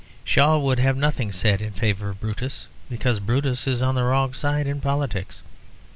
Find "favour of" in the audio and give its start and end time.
1.73-2.19